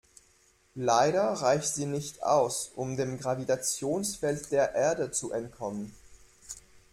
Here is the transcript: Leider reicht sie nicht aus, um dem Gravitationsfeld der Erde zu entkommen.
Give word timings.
Leider 0.73 1.25
reicht 1.25 1.75
sie 1.75 1.85
nicht 1.85 2.23
aus, 2.23 2.71
um 2.75 2.97
dem 2.97 3.19
Gravitationsfeld 3.19 4.51
der 4.51 4.73
Erde 4.73 5.11
zu 5.11 5.31
entkommen. 5.31 5.93